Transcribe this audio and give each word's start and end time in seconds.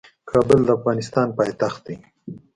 کابل 0.29 0.59
د 0.65 0.69
افغانستان 0.77 1.27
پايتخت 1.37 1.79
دی. 1.87 1.95